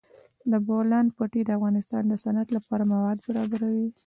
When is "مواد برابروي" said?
2.93-3.87